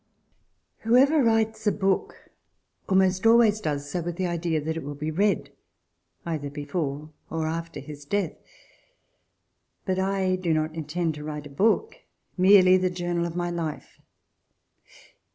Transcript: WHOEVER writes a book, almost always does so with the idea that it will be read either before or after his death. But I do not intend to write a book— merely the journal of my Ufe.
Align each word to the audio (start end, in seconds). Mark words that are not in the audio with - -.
WHOEVER 0.83 1.23
writes 1.23 1.67
a 1.67 1.71
book, 1.71 2.31
almost 2.89 3.27
always 3.27 3.61
does 3.61 3.87
so 3.87 4.01
with 4.01 4.15
the 4.15 4.25
idea 4.25 4.59
that 4.59 4.75
it 4.75 4.81
will 4.83 4.95
be 4.95 5.11
read 5.11 5.51
either 6.25 6.49
before 6.49 7.11
or 7.29 7.45
after 7.45 7.79
his 7.79 8.03
death. 8.03 8.33
But 9.85 9.99
I 9.99 10.37
do 10.37 10.55
not 10.55 10.73
intend 10.73 11.13
to 11.13 11.23
write 11.23 11.45
a 11.45 11.51
book— 11.51 11.97
merely 12.35 12.77
the 12.77 12.89
journal 12.89 13.27
of 13.27 13.35
my 13.35 13.51
Ufe. 13.51 13.99